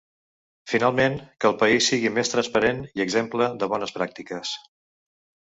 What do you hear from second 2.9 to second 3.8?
i exemple de